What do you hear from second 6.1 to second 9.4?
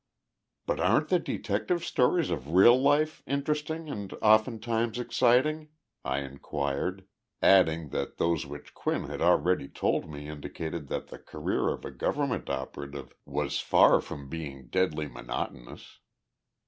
inquired, adding that those which Quinn had